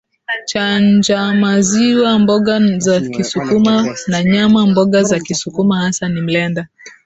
[0.49, 3.73] cha njaamaziwamboga za kisukuma
[4.07, 6.67] na nyama Mboga za kisukuma hasa ni mlenda